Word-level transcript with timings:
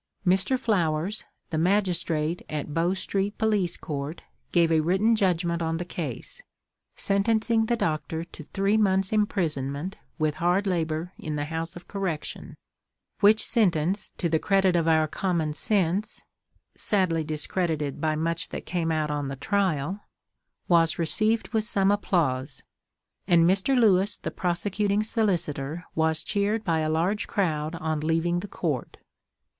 Mr. 0.25 0.57
Flowers, 0.57 1.25
the 1.51 1.59
magistrate 1.59 2.41
at 2.49 2.73
Bow 2.73 2.95
Street 2.95 3.37
Police 3.37 3.77
Court 3.77 4.23
gave 4.51 4.71
a 4.71 4.79
written 4.79 5.15
judgment 5.15 5.61
on 5.61 5.77
the 5.77 5.85
case, 5.85 6.41
sentencing 6.95 7.67
the 7.67 7.75
"Doctor" 7.75 8.23
to 8.23 8.43
three 8.43 8.77
months' 8.77 9.13
imprisonment 9.13 9.97
with 10.17 10.37
hard 10.41 10.65
labor 10.65 11.13
in 11.19 11.35
the 11.35 11.45
House 11.45 11.75
of 11.75 11.87
Correction; 11.87 12.55
which 13.19 13.45
sentence 13.45 14.09
to 14.17 14.27
the 14.27 14.39
credit 14.39 14.75
of 14.75 14.87
our 14.87 15.07
common 15.07 15.53
sense, 15.53 16.23
sadly 16.75 17.23
discredited 17.23 18.01
by 18.01 18.15
much 18.15 18.49
that 18.49 18.65
came 18.65 18.91
out 18.91 19.11
on 19.11 19.27
the 19.27 19.35
trial, 19.35 19.99
was 20.67 20.97
received 20.97 21.49
with 21.49 21.63
some 21.63 21.91
applause, 21.91 22.63
and 23.27 23.45
Mr. 23.47 23.79
Lewis 23.79 24.17
the 24.17 24.31
prosecuting 24.31 25.03
solicitor 25.03 25.85
was 25.93 26.23
cheered 26.23 26.63
by 26.63 26.79
a 26.79 26.89
large 26.89 27.27
crowd 27.27 27.75
on 27.75 27.99
leaving 27.99 28.39
the 28.39 28.47
court. 28.47 28.97